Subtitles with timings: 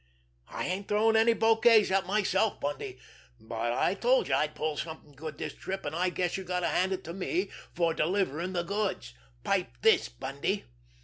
[0.47, 2.97] I ain't throwing any bouquets at myself, Bundy,
[3.39, 6.61] but I told you I'd pull something good this trip, and I guess you got
[6.61, 9.13] to hand it to me for delivering the goods.
[9.43, 10.65] Pipe this, Bundy!